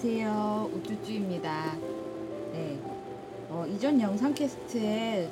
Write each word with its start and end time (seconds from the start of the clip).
안녕하세요. 0.00 0.70
우쭈쭈입니다. 0.74 1.76
네. 2.52 2.78
어, 3.48 3.66
이전 3.66 4.00
영상 4.00 4.32
캐스트에 4.32 5.28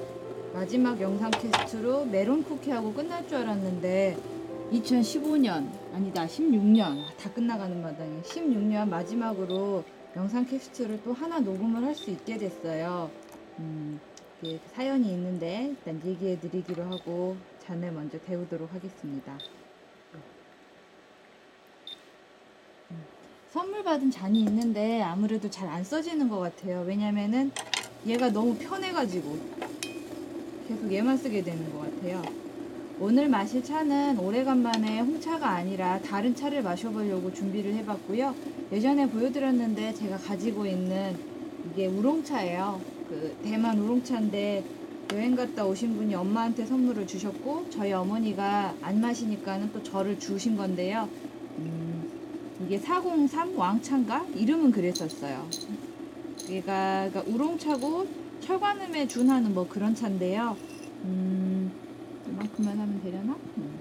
마지막 0.53 1.01
영상 1.01 1.31
캐스트로 1.31 2.07
메론 2.07 2.43
쿠키하고 2.43 2.93
끝날 2.93 3.29
줄 3.29 3.39
알았는데 3.39 4.17
2015년 4.73 5.71
아니다 5.95 6.27
16년 6.27 6.97
다 7.17 7.33
끝나가는 7.33 7.81
마당에 7.81 8.21
16년 8.23 8.89
마지막으로 8.89 9.85
영상 10.17 10.45
캐스트를 10.45 11.01
또 11.05 11.13
하나 11.13 11.39
녹음을 11.39 11.85
할 11.85 11.95
수 11.95 12.11
있게 12.11 12.37
됐어요. 12.37 13.09
음, 13.61 14.01
사연이 14.75 15.13
있는데 15.13 15.69
일단 15.71 16.01
얘기해 16.05 16.41
드리기로 16.41 16.83
하고 16.83 17.37
잔을 17.61 17.93
먼저 17.93 18.19
데우도록 18.19 18.75
하겠습니다. 18.75 19.39
선물 23.57 23.83
받은 23.83 24.11
잔이 24.11 24.41
있는데 24.41 25.01
아무래도 25.01 25.49
잘 25.49 25.67
안 25.67 25.83
써지는 25.83 26.29
것 26.29 26.41
같아요. 26.41 26.85
왜냐면은 26.87 27.51
얘가 28.07 28.29
너무 28.31 28.55
편해가지고 28.55 29.39
계속 30.69 30.93
얘만 30.93 31.17
쓰게 31.17 31.43
되는 31.43 31.73
것 31.73 31.81
같아요. 31.81 32.23
오늘 33.01 33.31
마실 33.31 33.65
차는 33.65 34.19
오래간만에 34.19 35.01
홍차가 35.01 35.49
아니라 35.49 35.99
다른 36.03 36.35
차를 36.35 36.63
마셔보려고 36.63 37.33
준비를 37.33 37.73
해봤고요. 37.77 38.35
예전에 38.73 39.09
보여드렸는데 39.09 39.95
제가 39.95 40.19
가지고 40.19 40.67
있는 40.67 41.17
이게 41.73 41.87
우롱차예요. 41.87 42.79
그 43.09 43.39
대만 43.43 43.79
우롱차인데 43.79 44.65
여행 45.15 45.35
갔다 45.35 45.65
오신 45.65 45.97
분이 45.97 46.15
엄마한테 46.15 46.67
선물을 46.67 47.07
주셨고 47.07 47.71
저희 47.71 47.93
어머니가 47.95 48.75
안 48.83 49.01
마시니까는 49.01 49.73
또 49.73 49.83
저를 49.83 50.19
주신 50.19 50.59
건데요. 50.59 51.09
음, 51.59 51.86
이게 52.67 52.79
403 52.79 53.57
왕차인가? 53.57 54.27
이름은 54.35 54.73
그랬었어요. 54.73 55.49
얘가 56.49 57.09
그러니까 57.09 57.33
우롱차고 57.33 58.07
철관음에 58.41 59.07
준하는 59.07 59.55
뭐 59.55 59.69
그런 59.69 59.95
차인데요. 59.95 60.57
음, 61.05 61.71
이만큼만 62.29 62.77
하면 62.77 63.03
되려나? 63.05 63.37
음. 63.59 63.79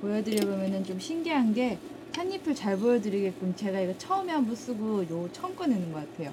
보여드려보면은 0.00 0.84
좀 0.84 1.00
신기한 1.00 1.52
게 1.52 1.76
찻잎을 2.12 2.54
잘 2.54 2.76
보여드리게끔 2.76 3.54
제가 3.56 3.80
이거 3.80 3.98
처음에 3.98 4.32
한번 4.32 4.54
쓰고 4.54 5.08
요 5.10 5.28
처음 5.32 5.56
꺼내는 5.56 5.92
것 5.92 6.08
같아요. 6.08 6.32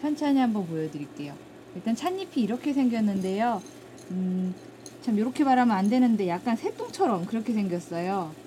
천천히 0.00 0.38
한번 0.38 0.66
보여드릴게요. 0.66 1.34
일단 1.74 1.94
찻잎이 1.94 2.42
이렇게 2.42 2.72
생겼는데요. 2.72 3.62
음, 4.12 4.54
참 5.02 5.18
이렇게 5.18 5.44
말하면 5.44 5.76
안 5.76 5.90
되는데 5.90 6.26
약간 6.26 6.56
새똥처럼 6.56 7.26
그렇게 7.26 7.52
생겼어요. 7.52 8.43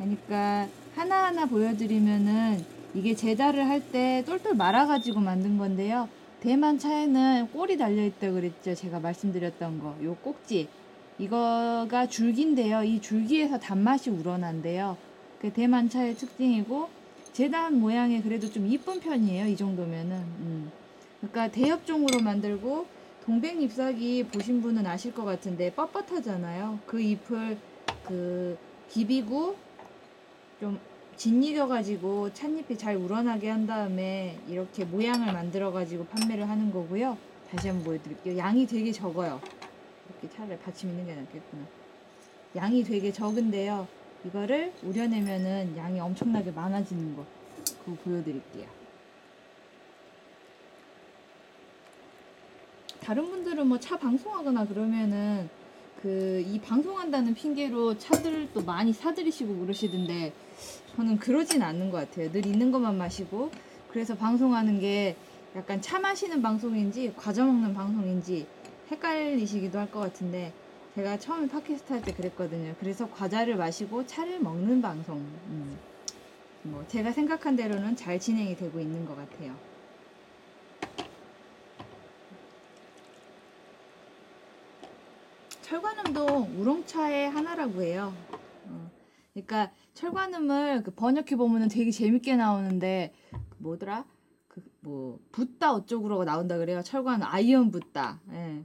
음, 0.00 0.16
그러니까 0.26 0.68
하나하나 0.94 1.46
보여드리면은 1.46 2.64
이게 2.94 3.14
제다를 3.14 3.68
할 3.68 3.80
때 3.92 4.22
똘똘 4.26 4.54
말아가지고 4.54 5.20
만든 5.20 5.58
건데요. 5.58 6.08
대만 6.40 6.78
차에는 6.78 7.48
꼴이 7.52 7.76
달려있다 7.76 8.30
그랬죠. 8.32 8.74
제가 8.74 8.98
말씀드렸던 9.00 9.78
거. 9.80 9.96
요 10.02 10.16
꼭지. 10.22 10.68
이거가 11.18 12.06
줄기인데요. 12.08 12.82
이 12.82 13.00
줄기에서 13.00 13.58
단맛이 13.58 14.10
우러난대요. 14.10 14.96
그 15.40 15.52
대만 15.52 15.88
차의 15.88 16.14
특징이고 16.16 16.88
재단 17.32 17.78
모양이 17.78 18.22
그래도 18.22 18.50
좀 18.50 18.66
이쁜 18.66 19.00
편이에요. 19.00 19.46
이 19.46 19.56
정도면은. 19.56 20.16
음. 20.16 20.70
그러니까 21.20 21.48
대엽종으로 21.48 22.20
만들고 22.20 22.86
동백 23.24 23.60
잎사귀 23.60 24.24
보신 24.32 24.62
분은 24.62 24.86
아실 24.86 25.12
것 25.12 25.24
같은데 25.24 25.70
뻣뻣하잖아요. 25.72 26.78
그 26.86 27.00
잎을 27.00 27.58
그 28.06 28.56
비비고 28.90 29.56
좀 30.60 30.78
짓이겨가지고 31.16 32.32
찻잎이 32.34 32.76
잘 32.78 32.96
우러나게 32.96 33.48
한 33.48 33.66
다음에 33.66 34.38
이렇게 34.46 34.84
모양을 34.84 35.32
만들어가지고 35.32 36.04
판매를 36.06 36.48
하는 36.48 36.70
거고요. 36.70 37.16
다시 37.50 37.68
한번 37.68 37.84
보여드릴게요. 37.86 38.36
양이 38.38 38.66
되게 38.66 38.92
적어요. 38.92 39.40
이렇게 40.10 40.28
차라리 40.36 40.58
받침 40.58 40.90
있는 40.90 41.06
게 41.06 41.14
낫겠구나. 41.14 41.62
양이 42.56 42.84
되게 42.84 43.10
적은데요. 43.12 43.86
이거를 44.26 44.72
우려내면은 44.82 45.76
양이 45.76 45.98
엄청나게 45.98 46.50
많아지는 46.52 47.16
거. 47.16 47.24
그거 47.84 47.96
보여드릴게요. 48.04 48.66
다른 53.00 53.24
분들은 53.30 53.66
뭐 53.66 53.78
차 53.78 53.98
방송하거나 53.98 54.66
그러면은 54.66 55.48
그 56.02 56.42
이 56.46 56.58
방송한다는 56.60 57.34
핑계로 57.34 57.98
차들 57.98 58.48
또 58.54 58.62
많이 58.62 58.92
사들이시고 58.92 59.58
그러시던데 59.60 60.32
저는 60.96 61.18
그러진 61.18 61.62
않는 61.62 61.90
것 61.90 61.98
같아요. 61.98 62.32
늘 62.32 62.46
있는 62.46 62.72
것만 62.72 62.96
마시고 62.96 63.50
그래서 63.90 64.16
방송하는 64.16 64.80
게 64.80 65.16
약간 65.56 65.80
차 65.82 65.98
마시는 65.98 66.42
방송인지 66.42 67.12
과자 67.16 67.44
먹는 67.44 67.74
방송인지 67.74 68.46
헷갈리시기도 68.90 69.78
할 69.78 69.90
것 69.90 70.00
같은데 70.00 70.52
제가 70.94 71.18
처음에 71.18 71.48
팟캐스트 71.48 71.92
할 71.92 72.02
때 72.02 72.12
그랬거든요. 72.12 72.74
그래서 72.80 73.08
과자를 73.10 73.56
마시고 73.56 74.06
차를 74.06 74.40
먹는 74.40 74.80
방송. 74.82 75.18
음. 75.18 75.78
뭐 76.62 76.84
제가 76.88 77.12
생각한 77.12 77.56
대로는 77.56 77.96
잘 77.96 78.18
진행이 78.18 78.56
되고 78.56 78.80
있는 78.80 79.06
것 79.06 79.16
같아요. 79.16 79.54
철관음도 86.10 86.48
우롱차의 86.58 87.30
하나라고 87.30 87.82
해요. 87.82 88.12
어. 88.66 88.90
그러니까 89.32 89.72
철관음을 89.94 90.82
그 90.82 90.90
번역해 90.92 91.36
보면은 91.36 91.68
되게 91.68 91.90
재밌게 91.90 92.36
나오는데 92.36 93.12
그 93.30 93.56
뭐더라? 93.58 94.04
그 94.48 94.62
뭐 94.80 95.18
붓다 95.32 95.72
어쩌고로 95.72 96.24
나온다 96.24 96.58
그래요. 96.58 96.82
철관 96.82 97.22
Iron 97.22 97.70
Buddha. 97.70 98.20
예. 98.32 98.64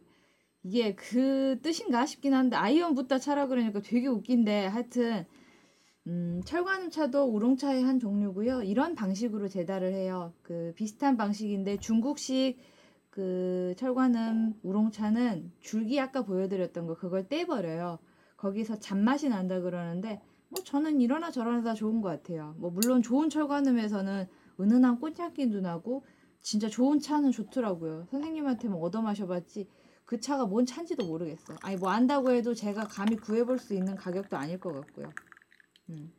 이게 0.64 0.96
그 0.96 1.60
뜻인가 1.62 2.06
싶긴 2.06 2.34
한데 2.34 2.56
Iron 2.56 2.96
Buddha 2.96 3.20
차라 3.20 3.48
그러니까 3.48 3.82
되게 3.82 4.08
웃긴데 4.08 4.68
하여튼 4.68 5.26
음, 6.08 6.42
철관음 6.46 6.90
차도 6.90 7.26
우롱차의 7.26 7.84
한 7.84 8.00
종류고요. 8.00 8.64
이런 8.64 8.96
방식으로 8.96 9.48
제달을 9.48 9.94
해요. 9.94 10.34
그 10.42 10.74
비슷한 10.76 11.18
방식인데 11.18 11.78
중국식 11.78 12.58
그 13.16 13.74
철관음 13.78 14.60
우롱차는 14.62 15.54
줄기 15.62 15.98
아까 16.02 16.24
보여드렸던 16.24 16.86
거 16.86 16.96
그걸 16.96 17.30
떼버려요. 17.30 17.98
거기서 18.36 18.80
잔맛이 18.80 19.30
난다 19.30 19.62
그러는데 19.62 20.22
뭐 20.50 20.62
저는 20.62 21.00
이러나 21.00 21.32
저러나 21.32 21.64
다 21.64 21.74
좋은 21.74 22.02
것 22.02 22.10
같아요. 22.10 22.56
뭐 22.58 22.72
물론 22.72 23.02
좋은 23.02 23.30
철관음에서는 23.30 24.28
은은한 24.60 25.00
꽃향기도 25.00 25.62
나고 25.62 26.04
진짜 26.42 26.68
좋은 26.68 27.00
차는 27.00 27.32
좋더라고요. 27.32 28.06
선생님한테 28.12 28.68
뭐 28.68 28.82
얻어 28.82 29.02
마셔봤지 29.02 29.70
그 30.04 30.20
차가 30.20 30.46
뭔 30.46 30.66
차인지도 30.66 31.06
모르겠어요. 31.06 31.58
아니 31.62 31.78
뭐 31.78 31.92
안다고 31.92 32.32
해도 32.32 32.54
제가 32.54 32.84
감히 32.84 33.16
구해볼 33.16 33.60
수 33.60 33.76
있는 33.76 33.96
가격도 33.96 34.36
아닐 34.36 34.60
것 34.60 34.74
같고요. 34.74 35.10
음. 35.92 36.12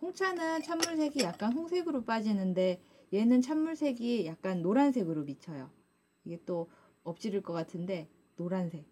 홍차는 0.00 0.62
찬물색이 0.62 1.18
약간 1.24 1.52
홍색으로 1.52 2.04
빠지는데 2.04 2.80
얘는 3.12 3.42
찬물색이 3.42 4.26
약간 4.26 4.62
노란색으로 4.62 5.24
비쳐요. 5.24 5.76
이게 6.28 6.38
또 6.44 6.68
엎지를 7.04 7.42
것 7.42 7.54
같은데 7.54 8.06
노란색 8.36 8.86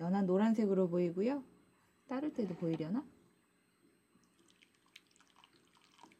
연한 0.00 0.26
노란색으로 0.26 0.88
보이고요. 0.88 1.44
따를 2.08 2.32
때도 2.32 2.56
보이려나? 2.56 3.04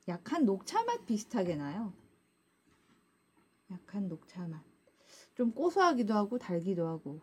약한 0.06 0.44
녹차 0.44 0.84
맛 0.84 1.04
비슷하게 1.04 1.56
나요. 1.56 1.92
약한 3.72 4.08
녹차 4.08 4.46
맛. 4.46 4.62
좀 5.34 5.50
고소하기도 5.50 6.14
하고 6.14 6.38
달기도 6.38 6.86
하고. 6.86 7.20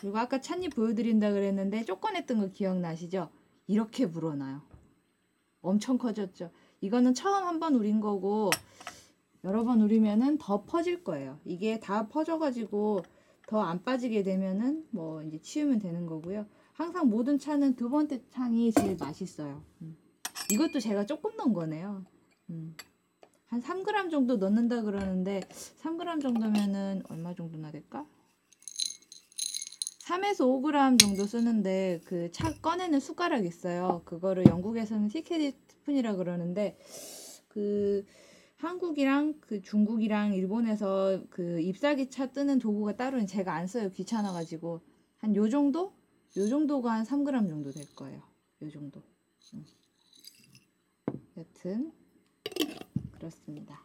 그리고 0.00 0.18
아까 0.18 0.40
찻잎 0.40 0.74
보여드린다 0.74 1.32
그랬는데 1.32 1.84
쪼꺼냈던 1.84 2.40
거 2.40 2.48
기억나시죠? 2.52 3.30
이렇게 3.66 4.10
불어나요. 4.10 4.62
엄청 5.60 5.98
커졌죠. 5.98 6.50
이거는 6.80 7.12
처음 7.12 7.44
한번 7.44 7.74
우린 7.74 8.00
거고 8.00 8.50
여러 9.46 9.62
번 9.64 9.80
우리면은 9.80 10.38
더 10.38 10.64
퍼질 10.64 11.04
거예요. 11.04 11.38
이게 11.44 11.78
다 11.78 12.08
퍼져가지고 12.08 13.02
더 13.46 13.60
안 13.62 13.80
빠지게 13.84 14.24
되면은 14.24 14.88
뭐 14.90 15.22
이제 15.22 15.40
치우면 15.40 15.78
되는 15.78 16.04
거고요. 16.04 16.46
항상 16.72 17.08
모든 17.08 17.38
차는 17.38 17.76
두 17.76 17.88
번째 17.88 18.20
창이 18.30 18.72
제일 18.72 18.96
맛있어요. 18.98 19.62
음. 19.82 19.96
이것도 20.52 20.80
제가 20.80 21.06
조금 21.06 21.36
넣은 21.36 21.52
거네요. 21.52 22.04
음. 22.50 22.76
한 23.46 23.62
3g 23.62 24.10
정도 24.10 24.36
넣는다 24.36 24.82
그러는데 24.82 25.40
3g 25.80 26.20
정도면은 26.20 27.02
얼마 27.08 27.32
정도나 27.32 27.70
될까? 27.70 28.04
3에서 30.08 30.40
5g 30.40 30.98
정도 30.98 31.24
쓰는데 31.24 32.00
그 32.04 32.30
차 32.32 32.52
꺼내는 32.54 32.98
숟가락 32.98 33.46
있어요. 33.46 34.02
그거를 34.04 34.44
영국에서는 34.46 35.06
티켓 35.08 35.54
스푼이라 35.68 36.16
그러는데 36.16 36.76
그 37.46 38.04
한국이랑 38.56 39.34
그 39.40 39.60
중국이랑 39.60 40.34
일본에서 40.34 41.22
그 41.30 41.60
잎사귀 41.60 42.10
차 42.10 42.26
뜨는 42.32 42.58
도구가 42.58 42.96
따로는 42.96 43.26
제가 43.26 43.52
안 43.54 43.66
써요. 43.66 43.90
귀찮아가지고 43.92 44.80
한 45.18 45.34
요 45.36 45.48
정도? 45.48 45.92
요 46.36 46.48
정도가 46.48 46.92
한 46.92 47.04
3g 47.04 47.48
정도 47.48 47.70
될 47.72 47.84
거예요. 47.94 48.22
요 48.62 48.70
정도. 48.70 49.02
음. 49.54 49.64
여튼 51.36 51.92
그렇습니다. 53.12 53.82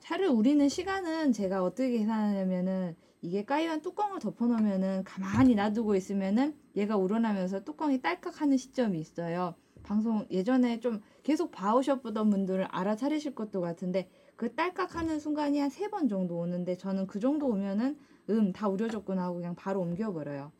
차를 0.00 0.28
우리는 0.28 0.68
시간은 0.68 1.32
제가 1.32 1.62
어떻게 1.62 1.90
계산하냐면은 1.98 2.96
이게 3.20 3.44
까이만 3.44 3.82
뚜껑을 3.82 4.18
덮어놓으면은 4.18 5.04
가만히 5.04 5.54
놔두고 5.54 5.94
있으면은 5.96 6.56
얘가 6.76 6.96
우러나면서 6.96 7.64
뚜껑이 7.64 8.00
딸깍 8.00 8.40
하는 8.40 8.56
시점이 8.56 8.98
있어요. 9.00 9.54
방송 9.84 10.26
예전에 10.30 10.80
좀 10.80 11.00
계속 11.22 11.50
봐오셨던 11.52 12.30
분들은 12.30 12.66
알아차리실 12.70 13.34
것도 13.34 13.60
같은데 13.60 14.08
그 14.36 14.54
딸깍하는 14.54 15.20
순간이 15.20 15.58
한 15.60 15.70
세 15.70 15.88
번 15.90 16.08
정도 16.08 16.38
오는데 16.38 16.76
저는 16.76 17.06
그 17.06 17.20
정도 17.20 17.46
오면은 17.48 17.98
음 18.30 18.52
다 18.52 18.68
우려졌구나 18.68 19.24
하고 19.24 19.36
그냥 19.36 19.54
바로 19.54 19.80
옮겨버려요. 19.82 20.52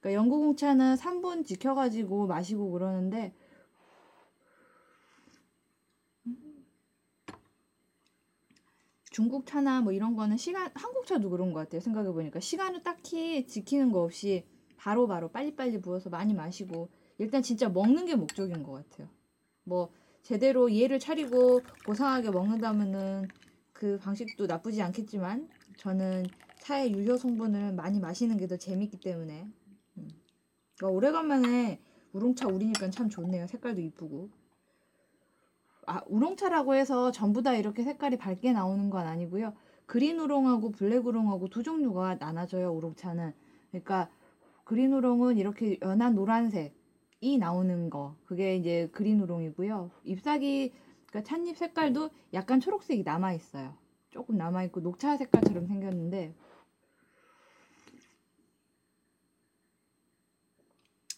그러니까 0.00 0.14
영구공차는 0.20 0.96
3분 0.96 1.44
지켜가지고 1.44 2.26
마시고 2.26 2.70
그러는데 2.72 3.34
중국 9.10 9.46
차나 9.46 9.80
뭐 9.80 9.92
이런 9.92 10.14
거는 10.16 10.36
시간 10.36 10.70
한국 10.74 11.06
차도 11.06 11.30
그런 11.30 11.52
것 11.52 11.60
같아요. 11.60 11.80
생각해 11.80 12.12
보니까 12.12 12.40
시간을 12.40 12.82
딱히 12.82 13.46
지키는 13.46 13.90
거 13.92 14.02
없이 14.02 14.44
바로바로 14.76 15.28
빨리빨리 15.30 15.80
부어서 15.80 16.10
많이 16.10 16.34
마시고 16.34 16.90
일단 17.18 17.42
진짜 17.42 17.68
먹는 17.68 18.06
게 18.06 18.14
목적인 18.14 18.62
것 18.62 18.72
같아요. 18.72 19.08
뭐 19.64 19.90
제대로 20.22 20.68
이해를 20.68 20.98
차리고 20.98 21.60
고상하게 21.86 22.30
먹는다면은 22.30 23.28
그 23.72 23.98
방식도 23.98 24.46
나쁘지 24.46 24.82
않겠지만 24.82 25.48
저는 25.76 26.26
차의 26.60 26.92
유효 26.94 27.16
성분을 27.16 27.74
많이 27.74 28.00
마시는 28.00 28.36
게 28.38 28.46
더 28.46 28.56
재밌기 28.56 29.00
때문에 29.00 29.46
음. 29.98 30.08
그러니까 30.78 30.96
오래간만에 30.96 31.80
우롱차 32.12 32.48
우리니까 32.48 32.90
참 32.90 33.08
좋네요. 33.08 33.46
색깔도 33.46 33.80
이쁘고 33.80 34.30
아 35.86 36.02
우롱차라고 36.08 36.74
해서 36.74 37.12
전부 37.12 37.42
다 37.42 37.54
이렇게 37.54 37.82
색깔이 37.84 38.16
밝게 38.18 38.52
나오는 38.52 38.90
건 38.90 39.06
아니고요. 39.06 39.54
그린 39.86 40.18
우롱하고 40.18 40.72
블랙 40.72 41.06
우롱하고 41.06 41.48
두 41.48 41.62
종류가 41.62 42.16
나눠져요. 42.16 42.72
우롱차는 42.72 43.32
그러니까 43.70 44.10
그린 44.64 44.92
우롱은 44.92 45.38
이렇게 45.38 45.78
연한 45.82 46.14
노란색 46.14 46.75
이 47.20 47.38
나오는 47.38 47.90
거 47.90 48.16
그게 48.26 48.56
이제 48.56 48.88
그린 48.92 49.20
우롱이고요. 49.20 49.90
잎사귀 50.04 50.72
그러니까 51.06 51.22
찻잎 51.28 51.56
색깔도 51.56 52.10
약간 52.34 52.60
초록색이 52.60 53.02
남아 53.04 53.32
있어요. 53.34 53.74
조금 54.10 54.36
남아 54.36 54.64
있고 54.64 54.80
녹차 54.80 55.16
색깔처럼 55.16 55.66
생겼는데 55.66 56.34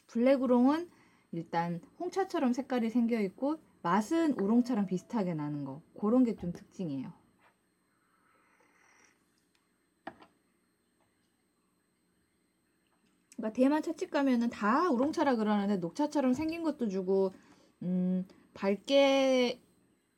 블랙 0.08 0.42
우롱은 0.42 0.90
일단 1.32 1.80
홍차처럼 2.00 2.52
색깔이 2.52 2.90
생겨 2.90 3.20
있고 3.20 3.58
맛은 3.82 4.32
우롱차랑 4.40 4.86
비슷하게 4.86 5.34
나는 5.34 5.64
거 5.64 5.82
그런 6.00 6.24
게 6.24 6.34
좀 6.34 6.52
특징이에요. 6.52 7.12
그러니까 13.38 13.54
대만 13.56 13.82
찻집 13.82 14.10
가면은 14.10 14.50
다 14.50 14.90
우롱차라 14.90 15.36
그러는데 15.36 15.78
녹차처럼 15.78 16.34
생긴 16.34 16.64
것도 16.64 16.88
주고 16.88 17.32
음 17.82 18.26
밝게 18.54 19.60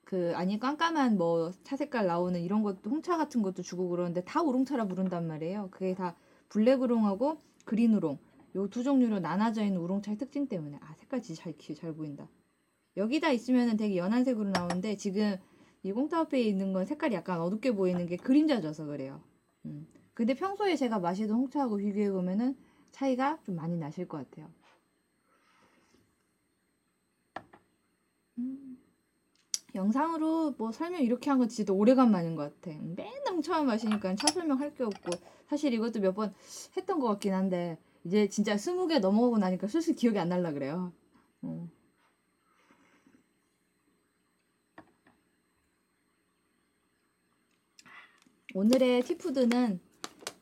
그 0.05 0.33
아니 0.37 0.59
깜깜한 0.61 1.19
뭐 1.19 1.53
차 1.65 1.77
색깔 1.77 2.07
나오는 2.07 2.41
이런 2.41 2.63
것도 2.65 2.91
홍차 2.91 3.17
같은 3.19 3.43
것도 3.43 3.63
주고 3.63 3.89
그러는데 3.91 4.25
다 4.25 4.43
우롱차라 4.43 4.87
부른단 4.89 5.29
말이에요. 5.29 5.69
그게 5.73 5.95
다 5.95 6.17
블랙 6.51 6.83
우롱하고 6.83 7.39
그린 7.67 7.95
우롱 7.95 8.19
요 8.57 8.69
두 8.69 8.85
종류로 8.85 9.21
나눠져 9.21 9.65
있는 9.65 9.81
우롱차의 9.83 10.19
특징 10.19 10.49
때문에 10.49 10.79
아 10.83 10.95
색깔 10.99 11.23
진짜 11.23 11.45
잘, 11.45 11.55
기- 11.59 11.75
잘 11.77 11.95
보인다. 11.95 12.29
여기다 12.97 13.31
있으면은 13.33 13.77
되게 13.77 13.97
연한 13.99 14.25
색으로 14.25 14.51
나오는데 14.51 14.97
지금 14.97 15.37
이 15.85 15.93
꽁타우페에 15.93 16.43
있는 16.43 16.73
건 16.73 16.87
색깔이 16.87 17.15
약간 17.15 17.41
어둡게 17.41 17.73
보이는 17.73 18.07
게 18.07 18.17
그림자져서 18.17 18.87
그래요. 18.87 19.23
음. 19.67 19.87
근데 20.15 20.35
평소에 20.35 20.77
제가 20.77 20.99
마시던 21.01 21.37
홍차하고 21.37 21.77
비교해 21.79 22.11
보면은 22.13 22.57
차이가 22.93 23.39
좀 23.45 23.57
많이 23.57 23.77
나실 23.77 24.07
것 24.09 24.19
같아요. 24.19 24.51
음. 28.39 28.79
영상으로 29.75 30.53
뭐 30.59 30.73
설명 30.73 31.03
이렇게 31.03 31.31
한 31.31 31.39
건 31.39 31.49
진짜 31.49 31.73
오래간만인 31.73 32.37
것 32.37 32.61
같아. 32.61 32.77
맨날 32.81 33.23
홍차만 33.35 33.67
마시니까 33.67 34.15
차 34.17 34.27
설명할 34.29 34.75
게 34.75 34.85
없고 34.85 35.11
사실 35.49 35.73
이것도 35.75 36.01
몇 36.01 36.15
번 36.15 36.35
했던 36.77 36.99
것 37.01 37.09
같긴 37.09 37.35
한데 37.35 37.79
이제 38.05 38.29
진짜 38.29 38.57
스무 38.59 38.87
개 38.89 38.99
넘어가고 38.99 39.39
나니까 39.39 39.69
슬슬 39.69 39.95
기억이 39.95 40.19
안 40.19 40.29
날라 40.29 40.53
그래요. 40.53 40.93
어. 41.43 41.69
오늘의 48.55 49.03
tea 49.03 49.24
food는 49.24 49.81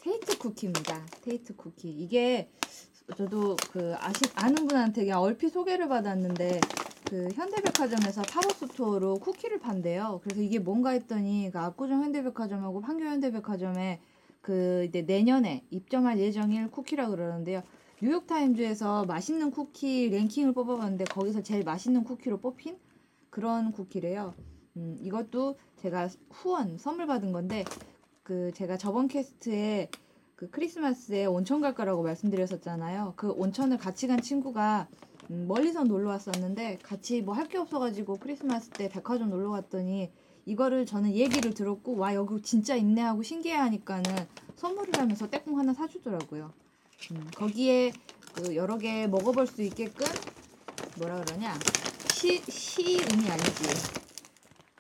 Tate 0.09 0.39
쿠키입니다. 0.39 1.05
Tate 1.21 1.55
쿠키. 1.55 1.91
이게 1.91 2.51
저도 3.15 3.57
그 3.71 3.95
아시 3.99 4.23
아는 4.37 4.67
분한테 4.67 5.03
그냥 5.03 5.21
얼핏 5.21 5.51
소개를 5.51 5.87
받았는데 5.87 6.61
그 7.05 7.29
현대백화점에서 7.35 8.23
pop-up 8.23 8.66
store로 8.66 9.17
쿠키를 9.17 9.59
판대요. 9.59 10.21
그래서 10.25 10.41
이게 10.41 10.59
뭔가 10.59 10.91
했더니 10.91 11.51
그 11.53 11.59
압구정 11.59 12.03
현대백화점하고 12.05 12.81
판교 12.81 13.05
현대백화점에 13.05 14.01
그 14.41 14.87
이제 14.89 15.03
내년에 15.03 15.67
입점할 15.71 16.19
예정일 16.19 16.71
쿠키라 16.71 17.11
그러는데요. 17.11 17.63
뉴욕타임즈에서 18.01 19.05
맛있는 19.05 19.51
쿠키 19.51 20.09
랭킹을 20.09 20.55
뽑아봤는데 20.55 21.05
거기서 21.05 21.43
제일 21.43 21.65
맛있는 21.65 22.05
쿠키로 22.05 22.39
뽑힌 22.39 22.79
그런 23.29 23.73
쿠키래요. 23.73 24.33
음, 24.79 24.97
이것도 25.03 25.59
제가 25.77 26.09
후원 26.31 26.79
선물 26.79 27.07
받은 27.07 27.33
건데 27.33 27.67
그 28.29 28.53
제가 28.53 28.77
저번 28.77 29.09
캐스트에 29.09 29.89
그 30.37 30.51
크리스마스에 30.51 31.25
온천 31.25 31.63
갈 31.63 31.75
거라고 31.75 32.03
말씀드렸었잖아요. 32.03 33.15
그 33.17 33.31
온천을 33.31 33.79
같이 33.79 34.07
간 34.07 34.21
친구가 34.21 34.87
음, 35.31 35.47
멀리서 35.49 35.85
놀러 35.85 36.11
왔었는데 36.11 36.79
같이 36.83 37.23
뭐 37.23 37.35
할 37.35 37.49
게 37.49 37.57
없어가지고 37.57 38.17
크리스마스 38.19 38.69
때 38.69 38.91
백화점 38.91 39.31
놀러 39.31 39.49
갔더니 39.53 40.11
이거를 40.45 40.85
저는 40.85 41.13
얘기를 41.15 41.55
들었고 41.55 41.97
와 41.97 42.15
여기 42.15 42.43
진짜 42.43 42.77
있네 42.77 43.01
하고 43.01 43.23
신기해하니까는 43.23 44.05
선물을 44.57 44.93
하면서 44.99 45.31
떼꿍 45.31 45.59
하나 45.59 45.73
사주더라고요. 45.73 46.53
음, 47.13 47.31
거기에 47.35 47.93
그 48.35 48.55
여러 48.57 48.77
개 48.77 49.07
먹어볼 49.07 49.47
수 49.47 49.63
있게끔 49.63 50.07
뭐라 50.99 51.25
그러냐 51.25 51.59
시 52.13 52.43
시음이 52.47 53.27
아니지. 53.31 54.08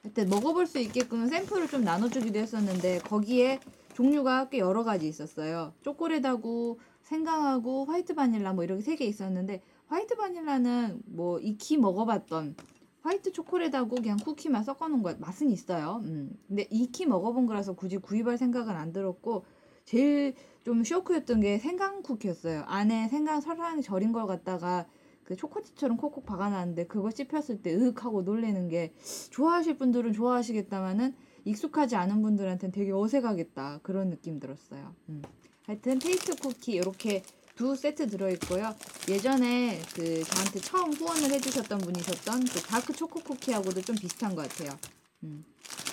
하여튼 0.08 0.30
먹어볼 0.30 0.66
수 0.66 0.78
있게끔 0.78 1.26
샘플을 1.26 1.68
좀 1.68 1.84
나눠주기도 1.84 2.38
했었는데 2.38 3.00
거기에 3.00 3.60
종류가 3.92 4.48
꽤 4.48 4.58
여러 4.58 4.82
가지 4.82 5.06
있었어요. 5.06 5.74
초콜릿하고 5.82 6.80
생강하고 7.02 7.84
화이트 7.84 8.14
바닐라 8.14 8.54
뭐 8.54 8.64
이렇게 8.64 8.80
세 8.82 8.96
개 8.96 9.04
있었는데 9.04 9.60
화이트 9.88 10.16
바닐라는 10.16 11.02
뭐 11.06 11.38
익히 11.40 11.76
먹어봤던 11.76 12.56
화이트 13.02 13.32
초콜릿하고 13.32 13.96
그냥 13.96 14.16
쿠키만 14.16 14.64
섞어놓은 14.64 15.02
거 15.02 15.14
맛은 15.18 15.50
있어요. 15.50 16.00
음. 16.04 16.30
근데 16.46 16.66
익히 16.70 17.04
먹어본 17.04 17.46
거라서 17.46 17.74
굳이 17.74 17.98
구입할 17.98 18.38
생각은 18.38 18.74
안 18.74 18.92
들었고 18.94 19.44
제일 19.84 20.34
좀 20.64 20.84
쇼크였던 20.84 21.40
게 21.40 21.58
생강 21.58 22.02
쿠키였어요. 22.02 22.62
안에 22.66 23.08
생강 23.08 23.42
설탕이 23.42 23.82
절인 23.82 24.12
걸 24.12 24.26
갖다가 24.26 24.86
그 25.28 25.36
초코칩처럼 25.36 25.98
콕콕 25.98 26.24
박아놨는데 26.24 26.86
그거 26.86 27.10
씹혔을 27.10 27.60
때 27.60 27.74
으윽 27.74 28.02
하고 28.02 28.22
놀래는 28.22 28.70
게 28.70 28.94
좋아하실 29.28 29.76
분들은 29.76 30.14
좋아하시겠다마는 30.14 31.14
익숙하지 31.44 31.96
않은 31.96 32.22
분들한테는 32.22 32.72
되게 32.72 32.92
어색하겠다 32.92 33.80
그런 33.82 34.08
느낌 34.08 34.40
들었어요. 34.40 34.94
음. 35.10 35.20
하여튼 35.66 35.98
Tate's 35.98 36.34
쿠키 36.36 36.72
이렇게 36.72 37.22
두 37.56 37.76
세트 37.76 38.06
들어있고요. 38.06 38.74
예전에 39.10 39.78
그 39.94 40.24
저한테 40.24 40.60
처음 40.60 40.94
후원을 40.94 41.30
해주셨던 41.32 41.78
분이셨던 41.78 42.44
그 42.46 42.62
다크 42.62 42.94
초코 42.94 43.20
쿠키하고도 43.20 43.82
좀 43.82 43.96
비슷한 43.96 44.34
것 44.34 44.48
같아요. 44.48 44.78
음. 45.24 45.44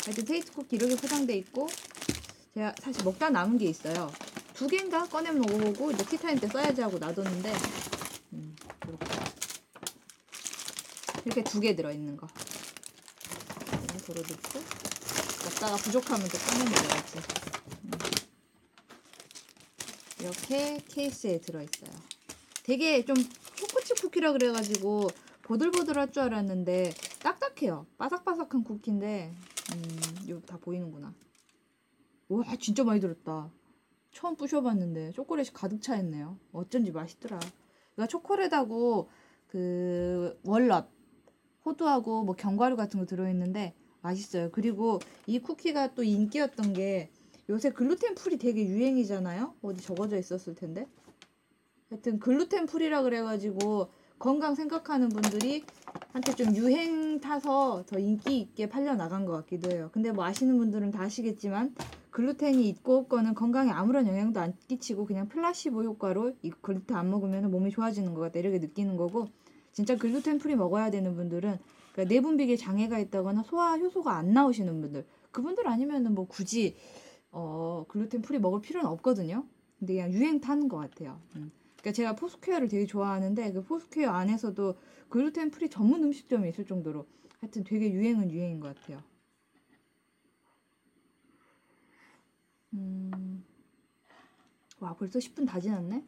하여튼 0.05 0.23
테이스트 0.23 0.53
쿠키 0.53 0.77
이렇게 0.77 0.95
포장돼 0.95 1.35
있고 1.39 1.67
제가 2.53 2.73
사실 2.79 3.03
먹다 3.03 3.29
남은 3.29 3.57
게 3.57 3.65
있어요. 3.65 4.09
두 4.53 4.65
개인가 4.67 5.03
꺼내 5.03 5.29
먹어보고 5.33 5.91
이제 5.91 6.05
티타임 6.05 6.39
때 6.39 6.47
써야지 6.47 6.79
하고 6.79 6.97
놔뒀는데 6.97 7.51
음, 8.31 8.55
이렇게 8.87 9.05
이렇게 11.25 11.43
두 11.43 11.59
개 11.59 11.75
들어있는 11.75 12.17
거. 12.17 12.27
네, 12.27 13.97
도로 14.05 14.21
넣고 14.21 14.59
먹다가 15.45 15.75
부족하면 15.77 16.27
또 16.27 16.37
꺼내 16.37 16.63
먹어야지. 16.63 17.17
음. 17.85 17.91
이렇게 20.19 20.77
케이스에 20.87 21.39
들어있어요. 21.41 21.89
되게 22.63 23.03
좀 23.05 23.15
초코칩 23.55 24.01
쿠키라 24.01 24.31
그래가지고 24.33 25.07
보들보들할 25.43 26.11
줄 26.11 26.23
알았는데 26.23 26.93
딱딱해요. 27.21 27.85
바삭바삭한 27.97 28.63
쿠키인데 28.63 29.33
음, 29.73 29.99
이거 30.27 30.39
다 30.41 30.57
보이는구나. 30.57 31.13
와 32.29 32.43
진짜 32.59 32.83
많이 32.83 32.99
들었다. 32.99 33.51
처음 34.11 34.35
부셔봤는데 34.35 35.11
초콜릿이 35.11 35.51
가득 35.53 35.81
차 35.81 35.95
있네요. 35.97 36.37
어쩐지 36.53 36.91
맛있더라. 36.91 37.39
그러니까 37.95 38.07
초콜릿하고 38.07 39.09
그그 39.47 40.39
월넛 40.43 40.94
호두하고 41.65 42.23
뭐 42.23 42.35
견과류 42.35 42.75
같은 42.75 42.99
거 42.99 43.05
들어있는데 43.05 43.73
맛있어요. 44.01 44.49
그리고 44.51 44.99
이 45.25 45.39
쿠키가 45.39 45.95
또 45.95 46.03
인기였던 46.03 46.73
게 46.73 47.09
요새 47.49 47.71
글루텐 47.71 48.15
풀이 48.15 48.37
되게 48.37 48.67
유행이잖아요. 48.67 49.55
어디 49.61 49.81
적어져 49.81 50.17
있었을 50.17 50.55
텐데. 50.55 50.87
하여튼 51.89 52.19
gluten 52.19 52.65
free라 52.65 53.03
그래가지고 53.03 53.89
건강 54.17 54.55
생각하는 54.55 55.09
분들이 55.09 55.63
한테 56.13 56.33
좀 56.33 56.55
유행 56.55 57.19
타서 57.19 57.83
더 57.85 57.99
인기 57.99 58.39
있게 58.39 58.69
팔려 58.69 58.95
나간 58.95 59.25
것 59.25 59.33
같기도 59.33 59.71
해요. 59.71 59.89
근데 59.91 60.11
뭐 60.11 60.23
아시는 60.23 60.57
분들은 60.57 60.91
다 60.91 61.01
아시겠지만 61.01 61.75
글루텐이 62.11 62.67
있고 62.69 62.97
없고는 62.97 63.33
건강에 63.33 63.71
아무런 63.71 64.07
영향도 64.07 64.39
안 64.39 64.53
끼치고 64.67 65.05
그냥 65.05 65.27
플라시보 65.27 65.83
효과로 65.83 66.33
이 66.41 66.49
글루텐 66.49 66.95
안 66.95 67.09
먹으면 67.09 67.51
몸이 67.51 67.71
좋아지는 67.71 68.13
것 68.13 68.21
같다 68.21 68.39
이렇게 68.39 68.59
느끼는 68.59 68.95
거고 68.95 69.27
진짜 69.75 69.97
gluten 69.97 70.37
free 70.37 70.55
먹어야 70.55 70.89
되는 70.89 71.15
분들은 71.15 71.59
그러니까 71.91 72.13
내분비계 72.13 72.55
장애가 72.55 72.97
있다거나 72.97 73.43
소화 73.43 73.77
효소가 73.77 74.15
안 74.15 74.31
나오시는 74.31 74.79
분들 74.79 75.05
그분들 75.31 75.67
아니면은 75.67 76.15
뭐 76.15 76.25
굳이 76.27 76.77
어 77.29 77.83
gluten 77.89 78.21
free 78.21 78.39
먹을 78.39 78.61
필요는 78.61 78.89
없거든요. 78.89 79.45
근데 79.77 79.95
그냥 79.95 80.13
유행 80.13 80.39
타는 80.39 80.69
것 80.69 80.77
같아요. 80.77 81.19
음. 81.35 81.51
그러니까 81.75 81.91
제가 81.91 82.15
Foursquare를 82.15 82.69
되게 82.69 82.85
좋아하는데 82.85 83.51
그 83.51 83.63
Foursquare 83.63 84.11
안에서도 84.11 84.75
gluten 85.09 85.51
free 85.51 85.69
전문 85.69 86.05
음식점이 86.05 86.47
있을 86.47 86.65
정도로 86.65 87.05
하여튼 87.41 87.65
되게 87.65 87.91
유행은 87.91 88.31
유행인 88.31 88.61
것 88.61 88.73
같아요. 88.73 89.03
음. 92.75 93.43
와 94.79 94.95
벌써 94.95 95.19
10분 95.19 95.45
다 95.45 95.59
지났네. 95.59 96.01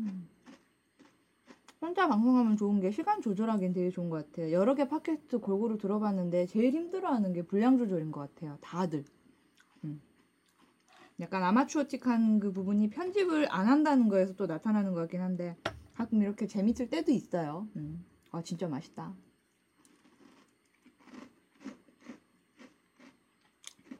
음. 0.00 0.28
혼자 1.80 2.08
방송하면 2.08 2.56
좋은 2.56 2.80
게 2.80 2.90
시간 2.90 3.22
조절하기엔 3.22 3.72
되게 3.72 3.90
좋은 3.90 4.10
것 4.10 4.26
같아요. 4.26 4.52
여러 4.52 4.74
개 4.74 4.86
팟캐스트 4.86 5.38
골고루 5.38 5.78
들어봤는데 5.78 6.46
제일 6.46 6.74
힘들어하는 6.74 7.32
게 7.32 7.42
분량 7.42 7.78
조절인 7.78 8.12
것 8.12 8.20
같아요. 8.20 8.58
다들. 8.60 9.04
음. 9.84 10.00
약간 11.20 11.42
아마추어틱한 11.42 12.40
그 12.40 12.52
부분이 12.52 12.90
편집을 12.90 13.50
안 13.50 13.66
한다는 13.66 14.08
거에서 14.08 14.34
또 14.34 14.46
나타나는 14.46 14.92
것 14.92 15.00
같긴 15.00 15.20
한데 15.20 15.56
가끔 15.94 16.22
이렇게 16.22 16.46
재밌을 16.46 16.90
때도 16.90 17.12
있어요. 17.12 17.66
음. 17.76 18.04
아 18.30 18.42
진짜 18.42 18.68
맛있다. 18.68 19.14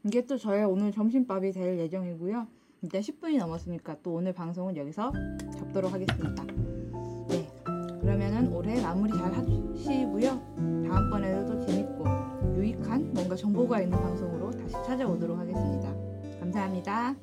이게 0.04 0.25
또 0.26 0.38
저의 0.38 0.64
오늘 0.64 0.92
점심밥이 0.92 1.52
될 1.52 1.78
예정이고요. 1.78 2.60
일단 2.82 3.00
10분이 3.00 3.38
넘었으니까 3.38 3.96
또 4.02 4.14
오늘 4.14 4.32
방송은 4.32 4.76
여기서 4.76 5.12
접도록 5.58 5.92
하겠습니다. 5.92 6.44
네. 7.28 7.46
그러면은 8.00 8.52
올해 8.52 8.80
마무리 8.80 9.12
잘 9.12 9.32
하시고요. 9.32 10.87
다음번에도 10.88 11.46
또 11.46 11.66
재밌고 11.66 12.04
유익한 12.56 13.12
뭔가 13.12 13.37
정보가 13.37 13.82
있는 13.82 13.99
방송으로 13.99 14.50
다시 14.50 14.72
찾아오도록 14.87 15.38
하겠습니다. 15.38 15.94
감사합니다. 16.40 17.14